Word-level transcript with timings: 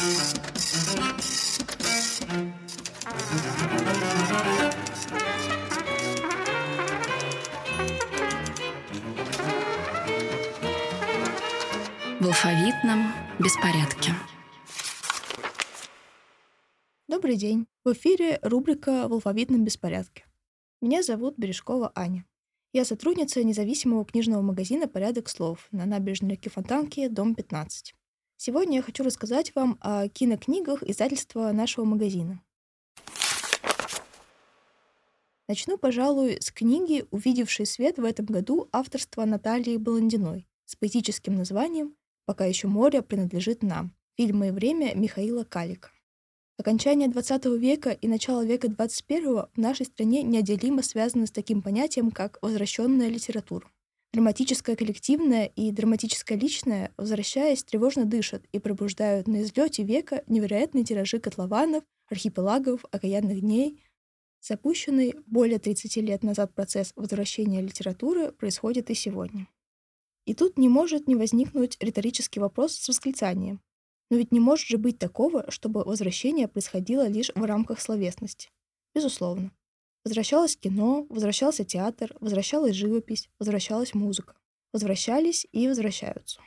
В 0.00 0.04
алфавитном 12.24 13.12
беспорядке. 13.38 14.14
Добрый 17.06 17.36
день. 17.36 17.66
В 17.84 17.92
эфире 17.92 18.38
рубрика 18.40 19.06
«В 19.06 19.12
алфавитном 19.12 19.64
беспорядке». 19.64 20.24
Меня 20.80 21.02
зовут 21.02 21.34
Бережкова 21.36 21.92
Аня. 21.94 22.24
Я 22.72 22.86
сотрудница 22.86 23.44
независимого 23.44 24.06
книжного 24.06 24.40
магазина 24.40 24.88
«Порядок 24.88 25.28
слов» 25.28 25.68
на 25.72 25.84
набережной 25.84 26.30
реки 26.30 26.48
Фонтанки, 26.48 27.06
дом 27.08 27.34
15. 27.34 27.94
Сегодня 28.42 28.76
я 28.76 28.82
хочу 28.82 29.04
рассказать 29.04 29.54
вам 29.54 29.76
о 29.82 30.08
кинокнигах 30.08 30.82
издательства 30.82 31.52
нашего 31.52 31.84
магазина. 31.84 32.40
Начну, 35.46 35.76
пожалуй, 35.76 36.38
с 36.40 36.50
книги, 36.50 37.04
увидевшей 37.10 37.66
свет 37.66 37.98
в 37.98 38.04
этом 38.04 38.24
году 38.24 38.70
авторства 38.72 39.26
Натальи 39.26 39.76
Баландиной 39.76 40.48
с 40.64 40.74
поэтическим 40.74 41.34
названием 41.34 41.94
«Пока 42.24 42.46
еще 42.46 42.66
море 42.66 43.02
принадлежит 43.02 43.62
нам. 43.62 43.94
Фильмы 44.16 44.48
и 44.48 44.52
время 44.52 44.94
Михаила 44.94 45.44
Калика». 45.44 45.90
Окончание 46.56 47.08
XX 47.08 47.58
века 47.58 47.90
и 47.90 48.08
начало 48.08 48.42
века 48.42 48.68
XXI 48.68 49.50
в 49.52 49.58
нашей 49.58 49.84
стране 49.84 50.22
неотделимо 50.22 50.82
связаны 50.82 51.26
с 51.26 51.30
таким 51.30 51.60
понятием, 51.60 52.10
как 52.10 52.38
возвращенная 52.40 53.10
литература. 53.10 53.70
Драматическое 54.12 54.74
коллективное 54.74 55.46
и 55.46 55.70
драматическое 55.70 56.36
личное, 56.36 56.92
возвращаясь, 56.96 57.62
тревожно 57.62 58.06
дышат 58.06 58.42
и 58.50 58.58
пробуждают 58.58 59.28
на 59.28 59.42
излете 59.42 59.84
века 59.84 60.24
невероятные 60.26 60.82
тиражи 60.82 61.20
котлованов, 61.20 61.84
архипелагов, 62.08 62.84
окаянных 62.90 63.40
дней. 63.40 63.80
Запущенный 64.40 65.14
более 65.26 65.60
30 65.60 65.96
лет 65.98 66.24
назад 66.24 66.52
процесс 66.54 66.92
возвращения 66.96 67.60
литературы 67.60 68.32
происходит 68.32 68.90
и 68.90 68.94
сегодня. 68.94 69.46
И 70.24 70.34
тут 70.34 70.58
не 70.58 70.68
может 70.68 71.06
не 71.06 71.14
возникнуть 71.14 71.76
риторический 71.80 72.40
вопрос 72.40 72.74
с 72.74 72.88
восклицанием. 72.88 73.60
Но 74.10 74.16
ведь 74.16 74.32
не 74.32 74.40
может 74.40 74.66
же 74.66 74.76
быть 74.76 74.98
такого, 74.98 75.48
чтобы 75.50 75.84
возвращение 75.84 76.48
происходило 76.48 77.06
лишь 77.06 77.30
в 77.34 77.44
рамках 77.44 77.80
словесности. 77.80 78.50
Безусловно. 78.92 79.52
Возвращалось 80.04 80.56
кино, 80.56 81.06
возвращался 81.10 81.64
театр, 81.64 82.14
возвращалась 82.20 82.74
живопись, 82.74 83.28
возвращалась 83.38 83.94
музыка. 83.94 84.34
Возвращались 84.72 85.46
и 85.52 85.68
возвращаются. 85.68 86.40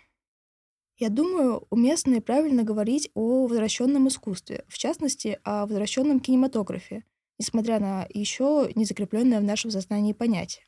Я 0.98 1.10
думаю, 1.10 1.68
уместно 1.70 2.16
и 2.16 2.20
правильно 2.20 2.64
говорить 2.64 3.10
о 3.14 3.48
возвращенном 3.48 4.08
искусстве, 4.08 4.64
в 4.68 4.78
частности, 4.78 5.40
о 5.44 5.66
возвращенном 5.66 6.20
кинематографе, 6.20 7.04
несмотря 7.38 7.80
на 7.80 8.08
еще 8.14 8.72
не 8.76 8.86
закрепленное 8.86 9.40
в 9.40 9.44
нашем 9.44 9.72
сознании 9.72 10.14
понятие. 10.14 10.66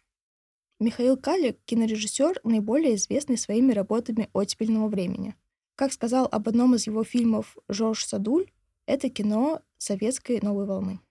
Михаил 0.80 1.16
Калик— 1.16 1.58
кинорежиссер, 1.66 2.41
наиболее 2.44 2.95
известный 2.95 3.38
своими 3.38 3.72
работами 3.72 4.30
оттепельного 4.33 4.88
времени— 4.89 5.36
как 5.75 5.91
сказал 5.91 6.28
об 6.31 6.47
одном 6.47 6.75
из 6.75 6.88
его 6.88 7.03
фильмов 7.03 7.58
Жорж 7.67 8.06
Садуль, 8.06 8.50
это 8.86 9.09
кино 9.09 9.61
советской 9.78 10.39
новой 10.41 10.66
волны. 10.66 11.02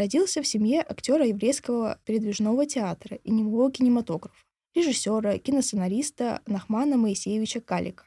Родился 0.00 0.40
в 0.40 0.46
семье 0.46 0.80
актера 0.80 1.26
еврейского 1.26 2.00
передвижного 2.06 2.64
театра 2.64 3.18
и 3.18 3.30
немого 3.30 3.70
кинематографа, 3.70 4.42
режиссера, 4.74 5.36
киносценариста 5.36 6.40
Нахмана 6.46 6.96
Моисеевича 6.96 7.60
Калика. 7.60 8.06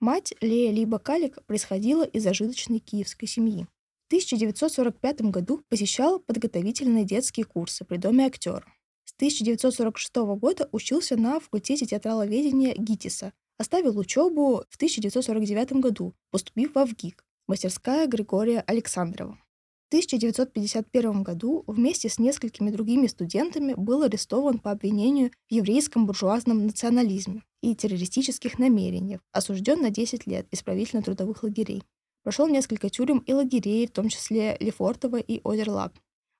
Мать 0.00 0.34
Лея 0.42 0.70
Либо 0.70 0.98
Калик 0.98 1.42
происходила 1.46 2.04
из 2.04 2.24
зажиточной 2.24 2.78
киевской 2.78 3.24
семьи. 3.24 3.66
В 4.04 4.08
1945 4.08 5.22
году 5.30 5.62
посещал 5.70 6.20
подготовительные 6.20 7.06
детские 7.06 7.46
курсы 7.46 7.86
при 7.86 7.96
Доме 7.96 8.26
актера. 8.26 8.66
С 9.06 9.14
1946 9.14 10.14
года 10.38 10.68
учился 10.72 11.16
на 11.16 11.40
факультете 11.40 11.86
театраловедения 11.86 12.74
ГИТИСа 12.74 13.32
Оставил 13.56 13.98
учебу 13.98 14.64
в 14.68 14.76
1949 14.76 15.72
году, 15.80 16.12
поступив 16.30 16.74
в 16.74 16.84
ВГИК, 16.84 17.24
мастерская 17.46 18.06
Григория 18.06 18.60
Александрова. 18.60 19.38
В 19.90 19.92
1951 19.92 21.24
году 21.24 21.64
вместе 21.66 22.08
с 22.08 22.20
несколькими 22.20 22.70
другими 22.70 23.08
студентами 23.08 23.74
был 23.76 24.04
арестован 24.04 24.60
по 24.60 24.70
обвинению 24.70 25.32
в 25.48 25.52
еврейском 25.52 26.06
буржуазном 26.06 26.64
национализме 26.64 27.42
и 27.60 27.74
террористических 27.74 28.60
намерениях, 28.60 29.20
осужден 29.32 29.82
на 29.82 29.90
10 29.90 30.28
лет 30.28 30.46
исправительно-трудовых 30.52 31.42
лагерей. 31.42 31.82
Прошел 32.22 32.46
несколько 32.46 32.88
тюрем 32.88 33.18
и 33.18 33.32
лагерей, 33.32 33.88
в 33.88 33.90
том 33.90 34.08
числе 34.08 34.56
Лефортово 34.60 35.16
и 35.16 35.40
Озерлаг. 35.42 35.92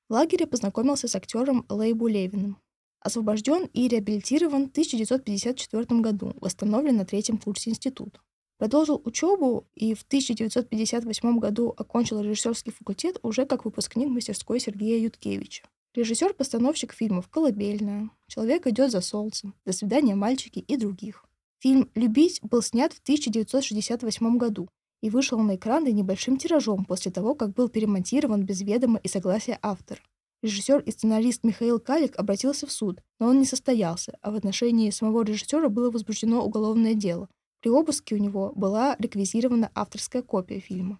В 0.09 0.13
лагере 0.13 0.47
познакомился 0.47 1.09
с 1.09 1.17
актером 1.17 1.67
Лейбу 1.69 2.07
Левиным. 2.07 2.57
Освобожден 3.01 3.65
и 3.73 3.89
реабилитирован 3.89 4.69
в 4.69 4.71
1954 4.71 6.01
году, 6.01 6.35
восстановлен 6.41 6.99
на 6.99 7.05
третьем 7.05 7.37
курсе 7.37 7.71
института. 7.71 8.21
Продолжил 8.61 9.01
учебу 9.07 9.67
и 9.75 9.95
в 9.95 10.03
1958 10.03 11.39
году 11.39 11.73
окончил 11.75 12.21
режиссерский 12.21 12.73
факультет 12.73 13.19
уже 13.23 13.47
как 13.47 13.65
выпускник 13.65 14.11
мастерской 14.11 14.61
Сергея 14.61 15.03
Юткевича. 15.03 15.63
Режиссер-постановщик 15.95 16.93
фильмов 16.93 17.29
«Колыбельная», 17.29 18.11
«Человек 18.27 18.67
идет 18.67 18.91
за 18.91 19.01
солнцем», 19.01 19.55
«До 19.65 19.73
свидания, 19.73 20.15
мальчики» 20.15 20.59
и 20.59 20.77
других. 20.77 21.25
Фильм 21.61 21.89
«Любить» 21.95 22.41
был 22.43 22.61
снят 22.61 22.93
в 22.93 23.01
1968 23.01 24.37
году 24.37 24.69
и 25.01 25.09
вышел 25.09 25.39
на 25.39 25.57
экраны 25.57 25.91
небольшим 25.91 26.37
тиражом 26.37 26.85
после 26.85 27.11
того, 27.11 27.35
как 27.35 27.55
был 27.55 27.71
перемонтирован 27.71 28.45
без 28.45 28.61
ведома 28.61 29.01
и 29.03 29.09
согласия 29.09 29.59
автора. 29.63 30.03
Режиссер 30.43 30.81
и 30.81 30.91
сценарист 30.91 31.45
Михаил 31.45 31.81
Калик 31.81 32.15
обратился 32.19 32.67
в 32.67 32.73
суд, 32.73 33.01
но 33.21 33.29
он 33.29 33.39
не 33.39 33.47
состоялся, 33.47 34.19
а 34.21 34.31
в 34.31 34.35
отношении 34.35 34.91
самого 34.91 35.23
режиссера 35.23 35.71
было 35.71 35.91
возбуждено 35.91 36.45
уголовное 36.45 36.93
дело. 36.93 37.31
При 37.61 37.69
обыске 37.69 38.15
у 38.15 38.19
него 38.19 38.53
была 38.57 38.97
реквизирована 38.99 39.71
авторская 39.75 40.23
копия 40.23 40.61
фильма. 40.61 40.99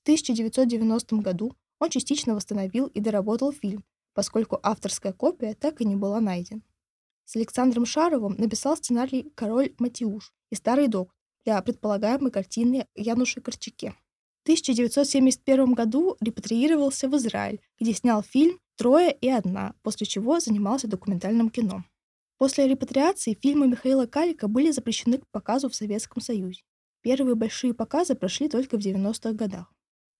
В 0.00 0.02
1990 0.02 1.16
году 1.16 1.54
он 1.80 1.90
частично 1.90 2.34
восстановил 2.34 2.86
и 2.86 3.00
доработал 3.00 3.52
фильм, 3.52 3.84
поскольку 4.14 4.58
авторская 4.62 5.12
копия 5.12 5.54
так 5.54 5.80
и 5.80 5.84
не 5.84 5.96
была 5.96 6.20
найдена. 6.20 6.62
С 7.24 7.36
Александром 7.36 7.84
Шаровым 7.84 8.36
написал 8.38 8.76
сценарий 8.76 9.30
«Король 9.34 9.74
Матиуш» 9.78 10.32
и 10.50 10.54
«Старый 10.54 10.88
док» 10.88 11.14
для 11.44 11.60
предполагаемой 11.60 12.30
картины 12.30 12.86
Януши 12.94 13.40
Корчаке. 13.40 13.94
В 14.40 14.42
1971 14.44 15.74
году 15.74 16.16
репатриировался 16.20 17.08
в 17.08 17.16
Израиль, 17.16 17.60
где 17.78 17.92
снял 17.92 18.22
фильм 18.22 18.58
«Трое 18.76 19.12
и 19.12 19.28
одна», 19.28 19.74
после 19.82 20.06
чего 20.06 20.40
занимался 20.40 20.88
документальным 20.88 21.50
кино. 21.50 21.84
После 22.38 22.68
репатриации 22.68 23.34
фильмы 23.34 23.66
Михаила 23.66 24.06
Калика 24.06 24.46
были 24.46 24.70
запрещены 24.70 25.18
к 25.18 25.28
показу 25.32 25.68
в 25.68 25.74
Советском 25.74 26.22
Союзе. 26.22 26.62
Первые 27.02 27.34
большие 27.34 27.74
показы 27.74 28.14
прошли 28.14 28.48
только 28.48 28.78
в 28.78 28.80
90-х 28.80 29.32
годах. 29.32 29.72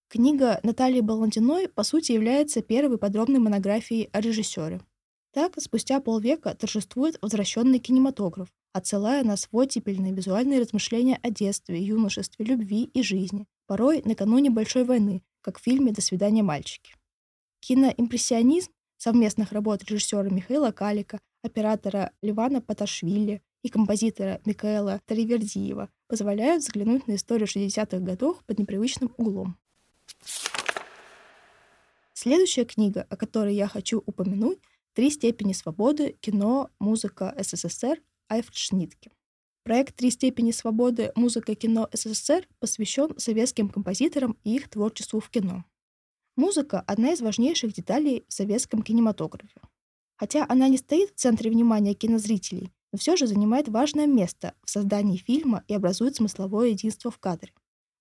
Книга 0.08 0.58
Натальи 0.64 1.00
Баландиной, 1.00 1.68
по 1.68 1.84
сути, 1.84 2.12
является 2.12 2.60
первой 2.60 2.98
подробной 2.98 3.38
монографией 3.38 4.08
о 4.12 4.20
режиссере. 4.20 4.80
Так, 5.32 5.60
спустя 5.60 6.00
полвека 6.00 6.54
торжествует 6.54 7.18
возвращенный 7.22 7.78
кинематограф, 7.78 8.48
отсылая 8.72 9.22
на 9.22 9.36
свой 9.36 9.68
типельные 9.68 10.12
визуальные 10.12 10.60
размышления 10.60 11.20
о 11.22 11.30
детстве, 11.30 11.80
юношестве, 11.80 12.44
любви 12.44 12.84
и 12.84 13.02
жизни, 13.02 13.46
порой 13.66 14.02
накануне 14.04 14.50
Большой 14.50 14.84
войны, 14.84 15.22
как 15.40 15.58
в 15.58 15.62
фильме 15.62 15.92
«До 15.92 16.00
свидания, 16.00 16.42
мальчики». 16.42 16.94
Киноимпрессионизм 17.60 18.72
совместных 18.98 19.52
работ 19.52 19.82
режиссера 19.84 20.28
Михаила 20.28 20.72
Калика, 20.72 21.20
оператора 21.42 22.12
Ливана 22.20 22.60
Паташвили 22.60 23.42
и 23.62 23.70
композитора 23.70 24.40
Микаэла 24.44 25.00
Таривердиева 25.06 25.88
позволяют 26.08 26.62
взглянуть 26.62 27.06
на 27.06 27.14
историю 27.14 27.46
60-х 27.46 27.98
годов 28.00 28.44
под 28.44 28.58
непривычным 28.58 29.14
углом. 29.16 29.56
Следующая 32.12 32.64
книга, 32.64 33.06
о 33.08 33.16
которой 33.16 33.54
я 33.54 33.68
хочу 33.68 34.02
упомянуть, 34.04 34.58
«Три 34.92 35.10
степени 35.10 35.52
свободы. 35.52 36.16
Кино, 36.20 36.70
музыка 36.80 37.32
СССР» 37.38 38.02
Альфред. 38.28 38.96
Проект 39.62 39.94
«Три 39.94 40.10
степени 40.10 40.50
свободы. 40.50 41.12
Музыка, 41.14 41.54
кино 41.54 41.88
СССР» 41.92 42.48
посвящен 42.58 43.16
советским 43.18 43.68
композиторам 43.68 44.36
и 44.42 44.56
их 44.56 44.68
творчеству 44.68 45.20
в 45.20 45.30
кино. 45.30 45.64
Музыка— 46.38 46.84
одна 46.86 47.14
из 47.14 47.20
важнейших 47.20 47.72
деталей 47.72 48.24
в 48.28 48.32
советском 48.32 48.82
кинематографе. 48.82 49.60
Хотя 50.14 50.46
она 50.48 50.68
не 50.68 50.76
стоит 50.76 51.10
в 51.10 51.14
центре 51.16 51.50
внимания 51.50 51.94
кинозрителей, 51.94 52.72
но 52.92 52.98
все 53.00 53.16
же 53.16 53.26
занимает 53.26 53.66
важное 53.66 54.06
место 54.06 54.54
в 54.62 54.70
создании 54.70 55.16
фильма 55.16 55.64
и 55.66 55.74
образует 55.74 56.14
смысловое 56.14 56.68
единство 56.68 57.10
в 57.10 57.18
кадре. 57.18 57.52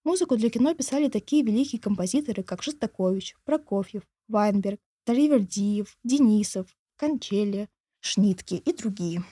Музыку 0.03 0.37
для 0.37 0.51
кино 0.51 0.75
писали 0.75 1.09
такие 1.09 1.43
великие 1.43 1.81
композиторы, 1.81 2.43
как 2.43 2.61
Шостакович, 2.61 3.35
Прокофьев, 3.43 4.03
Вайнберг, 4.27 4.79
Таривердиев, 5.05 5.97
Денисов, 6.03 6.67
Кончели, 6.95 7.69
Шнитке 8.01 8.57
и 8.57 8.71
другие. 8.71 9.23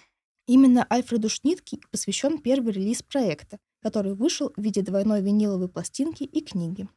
Именно 0.47 0.83
Альфреду 0.91 1.29
Шнитке 1.29 1.77
посвящен 1.91 2.39
первый 2.39 2.73
релиз 2.73 3.03
проекта, 3.03 3.59
который 3.83 4.15
вышел 4.15 4.51
в 4.57 4.59
виде 4.59 4.81
двойной 4.81 5.21
виниловой 5.21 5.69
пластинки 5.69 6.23
и 6.23 6.41
книги. 6.41 6.87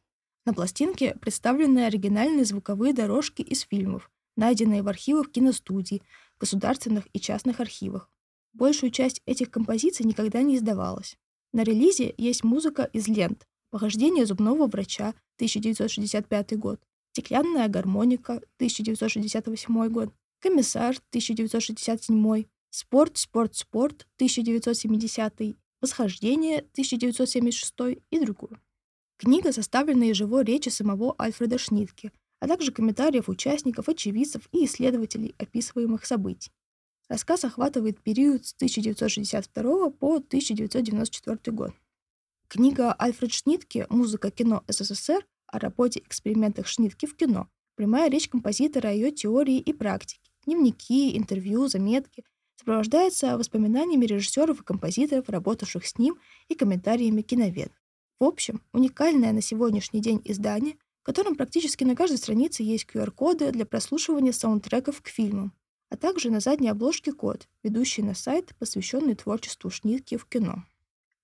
На 0.45 0.53
пластинке 0.53 1.15
представлены 1.15 1.85
оригинальные 1.85 2.45
звуковые 2.45 2.93
дорожки 2.93 3.41
из 3.41 3.61
фильмов, 3.61 4.09
найденные 4.35 4.81
в 4.81 4.87
архивах 4.87 5.31
киностудий, 5.31 6.01
государственных 6.39 7.07
и 7.13 7.19
частных 7.19 7.59
архивах. 7.59 8.09
Большую 8.53 8.91
часть 8.91 9.21
этих 9.25 9.51
композиций 9.51 10.05
никогда 10.05 10.41
не 10.41 10.55
издавалась. 10.55 11.17
На 11.51 11.63
релизе 11.63 12.13
есть 12.17 12.43
музыка 12.43 12.89
из 12.93 13.07
лент 13.07 13.47
«Похождение 13.69 14.25
зубного 14.25 14.67
врача» 14.67 15.13
1965 15.35 16.57
год, 16.57 16.79
«Стеклянная 17.11 17.67
гармоника» 17.67 18.41
1968 18.57 19.89
год, 19.89 20.09
«Комиссар» 20.39 20.95
1967, 21.09 22.45
«Спорт, 22.69 23.17
спорт, 23.17 23.55
спорт» 23.55 24.07
1970, 24.15 25.55
«Восхождение» 25.81 26.59
1976 26.59 28.01
и 28.09 28.19
другую. 28.19 28.59
Книга 29.19 29.51
составлена 29.51 30.05
из 30.05 30.15
живой 30.15 30.45
речи 30.45 30.69
самого 30.69 31.13
Альфреда 31.19 31.57
Шнитке, 31.57 32.13
а 32.39 32.47
также 32.47 32.71
комментариев 32.71 33.27
участников, 33.27 33.89
очевидцев 33.89 34.47
и 34.53 34.63
исследователей 34.63 35.35
описываемых 35.37 36.05
событий. 36.05 36.53
Рассказ 37.09 37.43
охватывает 37.43 38.01
период 38.01 38.45
с 38.45 38.53
1962 38.53 39.89
по 39.89 40.15
1994 40.15 41.53
год. 41.53 41.73
Книга 42.47 42.93
Альфред 42.93 43.33
Шнитке 43.33 43.87
«Музыка 43.89 44.31
кино 44.31 44.63
СССР» 44.69 45.27
о 45.47 45.59
работе 45.59 45.99
экспериментах 45.99 46.67
Шнитке 46.67 47.05
в 47.05 47.17
кино, 47.17 47.49
прямая 47.75 48.09
речь 48.09 48.29
композитора 48.29 48.87
о 48.87 48.93
ее 48.93 49.11
теории 49.11 49.59
и 49.59 49.73
практике, 49.73 50.31
дневники, 50.45 51.17
интервью, 51.17 51.67
заметки, 51.67 52.23
сопровождается 52.55 53.37
воспоминаниями 53.37 54.05
режиссеров 54.05 54.61
и 54.61 54.63
композиторов, 54.63 55.27
работавших 55.27 55.85
с 55.85 55.97
ним, 55.97 56.17
и 56.47 56.55
комментариями 56.55 57.21
киноведов. 57.21 57.78
В 58.19 58.25
общем, 58.25 58.61
уникальное 58.73 59.31
на 59.31 59.41
сегодняшний 59.41 60.01
день 60.01 60.21
издание, 60.25 60.75
в 61.01 61.03
котором 61.03 61.35
практически 61.35 61.85
на 61.85 61.95
каждой 61.95 62.17
странице 62.17 62.63
есть 62.63 62.85
QR-коды 62.85 63.51
для 63.51 63.65
прослушивания 63.65 64.33
саундтреков 64.33 65.01
к 65.01 65.07
фильмам, 65.07 65.53
а 65.89 65.95
также 65.95 66.29
на 66.29 66.41
задней 66.41 66.67
обложке 66.67 67.13
код, 67.13 67.47
ведущий 67.63 68.03
на 68.03 68.13
сайт, 68.13 68.53
посвященный 68.59 69.15
творчеству 69.15 69.69
Шнитки 69.69 70.17
в 70.17 70.25
кино. 70.25 70.65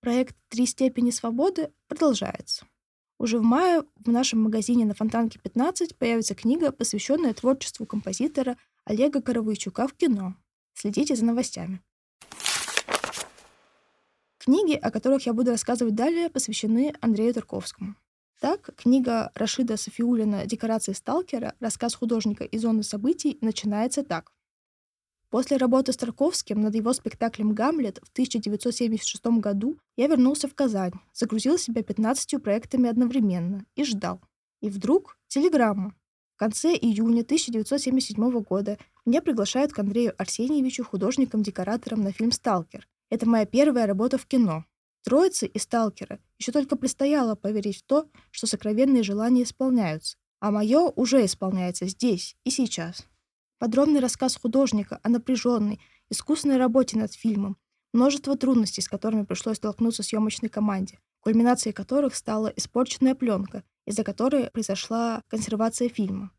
Проект 0.00 0.36
«Три 0.48 0.64
степени 0.64 1.10
свободы» 1.10 1.70
продолжается. 1.86 2.66
Уже 3.18 3.38
в 3.38 3.42
мае 3.42 3.82
в 3.96 4.10
нашем 4.10 4.42
магазине 4.42 4.86
на 4.86 4.94
Фонтанке 4.94 5.38
15 5.38 5.96
появится 5.96 6.34
книга, 6.34 6.72
посвященная 6.72 7.34
творчеству 7.34 7.84
композитора 7.84 8.56
Олега 8.84 9.20
Коровойчука 9.20 9.86
в 9.86 9.92
кино. 9.92 10.34
Следите 10.74 11.14
за 11.14 11.24
новостями. 11.24 11.82
Книги, 14.46 14.74
о 14.74 14.92
которых 14.92 15.26
я 15.26 15.32
буду 15.32 15.50
рассказывать 15.50 15.96
далее, 15.96 16.30
посвящены 16.30 16.94
Андрею 17.00 17.34
Тарковскому. 17.34 17.96
Так, 18.40 18.70
книга 18.76 19.32
Рашида 19.34 19.76
Софиулина 19.76 20.46
«Декорации 20.46 20.92
сталкера. 20.92 21.54
Рассказ 21.58 21.96
художника 21.96 22.44
и 22.44 22.56
зоны 22.56 22.84
событий» 22.84 23.38
начинается 23.40 24.04
так. 24.04 24.30
После 25.30 25.56
работы 25.56 25.92
с 25.92 25.96
Тарковским 25.96 26.60
над 26.60 26.76
его 26.76 26.92
спектаклем 26.92 27.54
«Гамлет» 27.54 27.98
в 28.04 28.12
1976 28.12 29.26
году 29.40 29.78
я 29.96 30.06
вернулся 30.06 30.46
в 30.46 30.54
Казань, 30.54 30.92
загрузил 31.12 31.58
себя 31.58 31.82
15 31.82 32.40
проектами 32.40 32.88
одновременно 32.88 33.66
и 33.74 33.82
ждал. 33.82 34.20
И 34.60 34.70
вдруг 34.70 35.18
телеграмма. 35.26 35.92
В 36.36 36.38
конце 36.38 36.76
июня 36.76 37.22
1977 37.22 38.30
года 38.42 38.78
меня 39.04 39.22
приглашают 39.22 39.72
к 39.72 39.78
Андрею 39.80 40.14
Арсеньевичу, 40.16 40.84
художником-декоратором 40.84 42.02
на 42.02 42.12
фильм 42.12 42.30
«Сталкер», 42.30 42.86
это 43.10 43.28
моя 43.28 43.46
первая 43.46 43.86
работа 43.86 44.18
в 44.18 44.26
кино. 44.26 44.64
Троицы 45.04 45.46
и 45.46 45.58
сталкера 45.58 46.18
еще 46.38 46.52
только 46.52 46.76
предстояло 46.76 47.36
поверить 47.36 47.78
в 47.78 47.82
то, 47.84 48.08
что 48.30 48.46
сокровенные 48.46 49.02
желания 49.02 49.44
исполняются, 49.44 50.16
а 50.40 50.50
мое 50.50 50.90
уже 50.90 51.24
исполняется 51.24 51.86
здесь 51.86 52.36
и 52.44 52.50
сейчас. 52.50 53.06
Подробный 53.58 54.00
рассказ 54.00 54.36
художника 54.36 54.98
о 55.02 55.08
напряженной, 55.08 55.80
искусной 56.10 56.56
работе 56.56 56.98
над 56.98 57.12
фильмом, 57.14 57.56
множество 57.92 58.36
трудностей, 58.36 58.82
с 58.82 58.88
которыми 58.88 59.24
пришлось 59.24 59.56
столкнуться 59.56 60.02
съемочной 60.02 60.48
команде, 60.48 60.98
кульминацией 61.20 61.72
которых 61.72 62.14
стала 62.14 62.48
испорченная 62.48 63.14
пленка, 63.14 63.64
из-за 63.86 64.04
которой 64.04 64.50
произошла 64.50 65.22
консервация 65.28 65.88
фильма. 65.88 66.32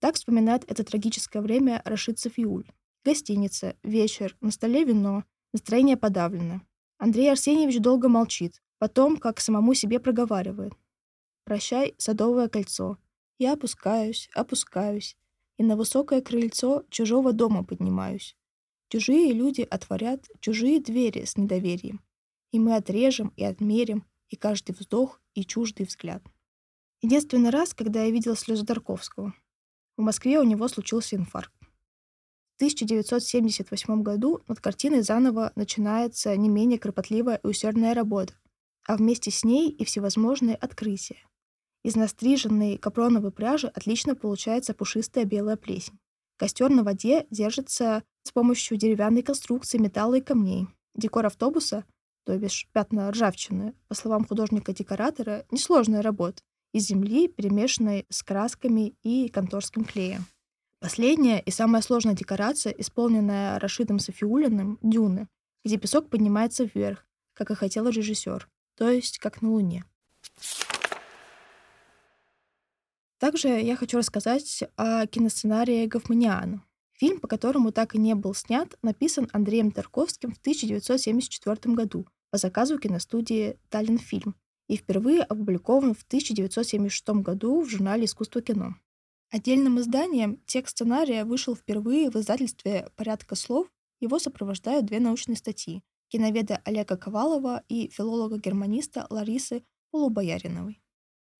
Так 0.00 0.16
вспоминает 0.16 0.64
это 0.70 0.84
трагическое 0.84 1.42
время 1.42 1.82
Рашид 1.84 2.18
Софиуль. 2.18 2.70
Гостиница, 3.04 3.76
вечер, 3.82 4.36
на 4.40 4.50
столе 4.50 4.84
вино, 4.84 5.24
Настроение 5.52 5.96
подавлено. 5.96 6.62
Андрей 6.98 7.30
Арсеньевич 7.30 7.80
долго 7.80 8.08
молчит, 8.08 8.62
потом, 8.78 9.16
как 9.16 9.40
самому 9.40 9.74
себе 9.74 10.00
проговаривает. 10.00 10.72
«Прощай, 11.44 11.94
садовое 11.96 12.48
кольцо. 12.48 12.98
Я 13.38 13.54
опускаюсь, 13.54 14.28
опускаюсь, 14.34 15.16
и 15.56 15.62
на 15.62 15.76
высокое 15.76 16.20
крыльцо 16.20 16.84
чужого 16.90 17.32
дома 17.32 17.64
поднимаюсь. 17.64 18.36
Чужие 18.88 19.32
люди 19.32 19.62
отворят 19.62 20.28
чужие 20.40 20.80
двери 20.80 21.24
с 21.24 21.36
недоверием. 21.36 22.00
И 22.52 22.58
мы 22.58 22.76
отрежем 22.76 23.32
и 23.36 23.44
отмерим, 23.44 24.06
и 24.28 24.36
каждый 24.36 24.72
вздох, 24.72 25.20
и 25.34 25.44
чуждый 25.44 25.86
взгляд. 25.86 26.22
Единственный 27.02 27.50
раз, 27.50 27.74
когда 27.74 28.04
я 28.04 28.10
видел 28.10 28.34
слезы 28.34 28.64
Тарковского. 28.64 29.34
В 29.96 30.02
Москве 30.02 30.40
у 30.40 30.44
него 30.44 30.68
случился 30.68 31.16
инфаркт. 31.16 31.57
1978 32.58 34.02
году 34.02 34.42
над 34.48 34.60
картиной 34.60 35.02
заново 35.02 35.52
начинается 35.54 36.36
не 36.36 36.48
менее 36.48 36.80
кропотливая 36.80 37.36
и 37.36 37.46
усердная 37.46 37.94
работа, 37.94 38.34
а 38.84 38.96
вместе 38.96 39.30
с 39.30 39.44
ней 39.44 39.70
и 39.70 39.84
всевозможные 39.84 40.56
открытия. 40.56 41.18
Из 41.84 41.94
настриженной 41.94 42.76
капроновой 42.76 43.30
пряжи 43.30 43.68
отлично 43.68 44.16
получается 44.16 44.74
пушистая 44.74 45.24
белая 45.24 45.56
плесень. 45.56 46.00
Костер 46.36 46.68
на 46.68 46.82
воде 46.82 47.26
держится 47.30 48.02
с 48.24 48.32
помощью 48.32 48.76
деревянной 48.76 49.22
конструкции 49.22 49.78
металла 49.78 50.16
и 50.16 50.20
камней. 50.20 50.66
Декор 50.96 51.26
автобуса, 51.26 51.84
то 52.24 52.36
бишь 52.36 52.68
пятна 52.72 53.10
ржавчины, 53.12 53.74
по 53.86 53.94
словам 53.94 54.24
художника-декоратора, 54.24 55.46
несложная 55.52 56.02
работа 56.02 56.42
из 56.72 56.86
земли, 56.86 57.28
перемешанной 57.28 58.04
с 58.08 58.24
красками 58.24 58.94
и 59.04 59.28
конторским 59.28 59.84
клеем. 59.84 60.26
Последняя 60.80 61.40
и 61.40 61.50
самая 61.50 61.82
сложная 61.82 62.14
декорация, 62.14 62.72
исполненная 62.72 63.58
Рашидом 63.58 63.98
Софиулиным, 63.98 64.78
«Дюны», 64.80 65.28
где 65.64 65.76
песок 65.76 66.08
поднимается 66.08 66.64
вверх, 66.64 67.04
как 67.34 67.50
и 67.50 67.54
хотел 67.54 67.88
режиссер, 67.88 68.48
то 68.76 68.88
есть 68.88 69.18
как 69.18 69.42
на 69.42 69.50
Луне. 69.50 69.84
Также 73.18 73.48
я 73.48 73.74
хочу 73.74 73.98
рассказать 73.98 74.62
о 74.76 75.06
киносценарии 75.08 75.86
Гофманиана. 75.86 76.62
Фильм, 76.92 77.18
по 77.18 77.26
которому 77.26 77.72
так 77.72 77.96
и 77.96 77.98
не 77.98 78.14
был 78.14 78.32
снят, 78.34 78.76
написан 78.82 79.28
Андреем 79.32 79.72
Тарковским 79.72 80.32
в 80.32 80.38
1974 80.38 81.74
году 81.74 82.06
по 82.30 82.38
заказу 82.38 82.78
киностудии 82.78 83.58
«Таллинфильм» 83.68 84.36
и 84.68 84.76
впервые 84.76 85.22
опубликован 85.22 85.94
в 85.94 86.02
1976 86.02 87.08
году 87.22 87.62
в 87.62 87.68
журнале 87.68 88.04
«Искусство 88.04 88.40
кино». 88.40 88.76
Отдельным 89.30 89.78
изданием 89.78 90.40
текст 90.46 90.76
сценария 90.76 91.24
вышел 91.24 91.54
впервые 91.54 92.10
в 92.10 92.16
издательстве 92.16 92.90
«Порядка 92.96 93.34
слов». 93.34 93.68
Его 94.00 94.18
сопровождают 94.18 94.86
две 94.86 95.00
научные 95.00 95.36
статьи 95.36 95.82
киноведа 96.08 96.62
Олега 96.64 96.96
Ковалова 96.96 97.62
и 97.68 97.88
филолога-германиста 97.90 99.06
Ларисы 99.10 99.64
Полубояриновой. 99.90 100.80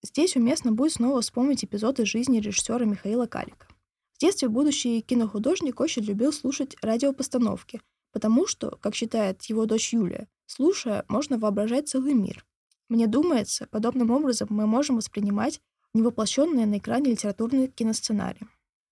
Здесь 0.03 0.37
уместно 0.37 0.73
будет 0.73 0.93
снова 0.93 1.21
вспомнить 1.21 1.65
эпизоды 1.65 2.05
жизни 2.05 2.39
режиссера 2.39 2.85
Михаила 2.85 3.27
Калика. 3.27 3.67
В 4.13 4.19
детстве 4.19 4.49
будущий 4.49 5.01
кинохудожник 5.01 5.81
очень 5.81 6.03
любил 6.03 6.33
слушать 6.33 6.77
радиопостановки, 6.83 7.81
потому 8.13 8.47
что, 8.47 8.77
как 8.81 8.95
считает 8.95 9.43
его 9.45 9.65
дочь 9.67 9.93
Юлия, 9.93 10.29
слушая, 10.47 11.05
можно 11.09 11.39
воображать 11.39 11.89
целый 11.89 12.15
мир. 12.15 12.45
Мне 12.89 13.07
думается, 13.07 13.67
подобным 13.71 14.11
образом 14.11 14.49
мы 14.51 14.67
можем 14.67 14.97
воспринимать 14.97 15.61
невоплощенные 15.95 16.67
на 16.67 16.79
экране 16.79 17.13
литературные 17.13 17.69
киносценарии. 17.69 18.47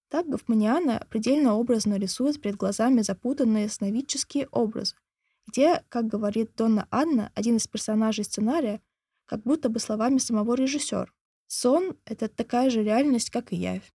Так 0.08 0.28
Гофманиана 0.28 1.04
предельно 1.10 1.54
образно 1.54 1.98
рисует 1.98 2.40
перед 2.40 2.56
глазами 2.56 3.02
запутанные 3.02 3.68
сновидческие 3.68 4.48
образы, 4.52 4.94
где, 5.46 5.82
как 5.88 6.06
говорит 6.06 6.52
Донна 6.56 6.86
Анна, 6.90 7.32
один 7.34 7.56
из 7.56 7.66
персонажей 7.66 8.24
сценария, 8.24 8.80
как 9.24 9.42
будто 9.42 9.68
бы 9.68 9.80
словами 9.80 10.18
самого 10.18 10.54
режиссера. 10.54 11.08
Сон— 11.48 11.96
это 12.04 12.28
такая 12.28 12.70
же 12.70 12.82
реальность, 12.82 13.30
как 13.30 13.52
и 13.52 13.56
явь. 13.56 13.92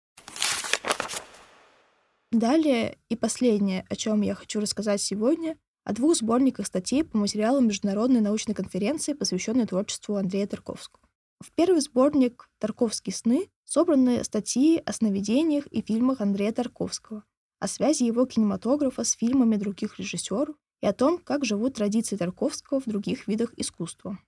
Далее 2.30 2.98
и 3.08 3.16
последнее, 3.16 3.86
о 3.88 3.96
чем 3.96 4.20
я 4.20 4.34
хочу 4.34 4.60
рассказать 4.60 5.00
сегодня, 5.00 5.56
о 5.84 5.94
двух 5.94 6.16
сборниках 6.16 6.66
статей 6.66 7.02
по 7.02 7.16
материалам 7.16 7.68
Международной 7.68 8.20
научной 8.20 8.54
конференции, 8.54 9.14
посвященной 9.14 9.66
творчеству 9.66 10.16
Андрея 10.16 10.46
Тарковского. 10.46 11.07
В 11.40 11.52
первый 11.52 11.80
сборник 11.80 12.50
«Тарковские 12.58 13.14
сны» 13.14 13.48
собраны 13.64 14.24
статьи 14.24 14.82
о 14.84 14.92
сновидениях 14.92 15.66
и 15.68 15.82
фильмах 15.82 16.20
Андрея 16.20 16.52
Тарковского, 16.52 17.22
о 17.60 17.68
связи 17.68 18.02
его 18.02 18.26
кинематографа 18.26 19.04
с 19.04 19.12
фильмами 19.12 19.56
других 19.56 20.00
режиссеров 20.00 20.56
и 20.80 20.86
о 20.86 20.92
том, 20.92 21.18
как 21.18 21.44
живут 21.44 21.74
традиции 21.74 22.16
Тарковского 22.16 22.80
в 22.80 22.86
других 22.86 23.28
видах 23.28 23.52
искусства. 23.56 24.18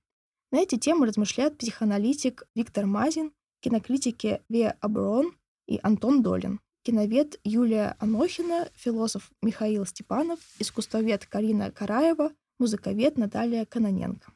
На 0.53 0.61
эти 0.61 0.77
темы 0.77 1.07
размышляет 1.07 1.59
психоаналитик 1.59 2.45
Виктор 2.55 2.87
Мазин, 2.87 3.33
кинокритики 3.61 4.43
Вея 4.49 4.77
Аброн 4.81 5.37
и 5.67 5.81
Антон 5.83 6.23
Долин, 6.23 6.61
киновед 6.83 7.41
Юлия 7.43 7.97
Анохина, 7.99 8.69
философ 8.75 9.31
Михаил 9.43 9.85
Степанов, 9.85 10.39
искусствовед 10.61 11.27
Карина 11.27 11.73
Караева, 11.73 12.31
музыковед 12.59 13.19
Наталья 13.19 13.65
Каноненко. 13.65 14.33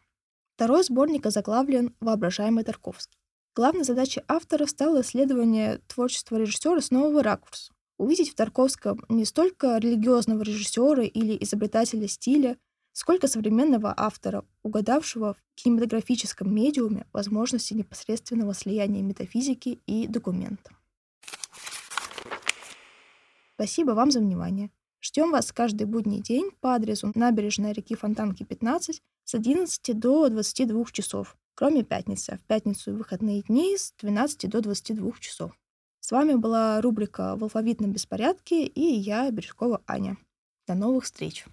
Второй 0.57 0.85
сборник 0.85 1.27
озаглавлен 1.27 1.97
«Воображаемый 1.99 2.63
Тарковский». 2.63 3.19
Главной 3.57 3.83
задачей 3.83 4.23
автора 4.29 4.67
стало 4.67 5.01
исследование 5.01 5.81
творчества 5.89 6.37
режиссера 6.37 6.81
с 6.81 6.93
нового 6.93 7.25
ракурса. 7.25 7.73
Увидеть 7.99 8.31
в 8.31 8.37
Тарковском 8.37 9.05
не 9.09 9.25
столько 9.25 9.79
религиозного 9.79 10.43
режиссера 10.43 11.03
или 11.03 11.37
изобретателя 11.43 12.07
стиля, 12.07 12.57
сколько 12.93 13.27
современного 13.27 13.93
автора, 13.97 14.45
угадавшего 14.63 15.35
в 15.35 15.55
кинематографическом 15.57 16.55
медиуме 16.55 17.07
возможности 17.13 17.75
непосредственного 17.75 18.55
слияния 18.55 19.03
метафизики 19.03 19.81
и 19.87 20.07
документа. 20.07 20.71
Спасибо 23.57 23.91
вам 23.91 24.13
за 24.13 24.21
внимание. 24.21 24.71
Ждем 25.01 25.33
вас 25.33 25.51
каждый 25.51 25.89
будний 25.89 26.23
день 26.23 26.53
по 26.61 26.77
адресу 26.77 27.11
набережная 27.17 27.73
реки 27.73 27.97
Фонтанки, 27.97 28.45
15 28.45 29.03
с 29.25 29.35
11 29.35 29.99
до 29.99 30.29
22 30.29 30.85
часов, 30.93 31.37
кроме 31.55 31.83
пятницы. 31.83 32.39
В 32.43 32.47
пятницу 32.47 32.91
и 32.91 32.95
выходные 32.95 33.43
дни 33.43 33.77
с 33.77 33.93
12 33.99 34.49
до 34.51 34.61
22 34.61 35.13
часов. 35.21 35.53
С 36.01 36.13
вами 36.13 36.35
была 36.35 36.81
рубрика 36.81 37.35
«В 37.37 37.45
алфавитном 37.45 37.93
беспорядке» 37.93 38.67
и 38.67 38.83
я, 38.83 39.31
Бережкова 39.31 39.83
Аня. 39.87 40.19
До 40.67 40.75
новых 40.75 41.05
встреч! 41.05 41.47